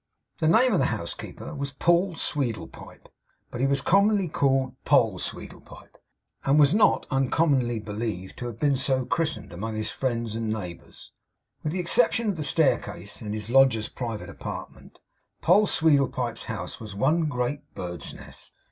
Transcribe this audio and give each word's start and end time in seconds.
The 0.39 0.47
name 0.47 0.73
of 0.73 0.79
the 0.79 0.85
householder 0.87 1.53
was 1.53 1.73
Paul 1.73 2.15
Sweedlepipe. 2.15 3.07
But 3.51 3.61
he 3.61 3.67
was 3.67 3.81
commonly 3.81 4.27
called 4.27 4.73
Poll 4.83 5.19
Sweedlepipe; 5.19 5.95
and 6.43 6.57
was 6.57 6.73
not 6.73 7.05
uncommonly 7.11 7.79
believed 7.79 8.35
to 8.37 8.47
have 8.47 8.57
been 8.57 8.77
so 8.77 9.05
christened, 9.05 9.53
among 9.53 9.75
his 9.75 9.91
friends 9.91 10.33
and 10.33 10.49
neighbours. 10.51 11.11
With 11.63 11.71
the 11.71 11.79
exception 11.79 12.29
of 12.29 12.35
the 12.35 12.43
staircase, 12.43 13.21
and 13.21 13.35
his 13.35 13.51
lodger's 13.51 13.89
private 13.89 14.31
apartment, 14.31 14.97
Poll 15.43 15.67
Sweedlepipe's 15.67 16.45
house 16.45 16.79
was 16.79 16.95
one 16.95 17.25
great 17.25 17.61
bird's 17.75 18.11
nest. 18.11 18.55